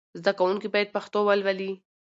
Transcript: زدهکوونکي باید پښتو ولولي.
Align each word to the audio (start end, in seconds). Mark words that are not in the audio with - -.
زدهکوونکي 0.19 0.67
باید 0.73 0.93
پښتو 0.95 1.19
ولولي. 1.27 1.71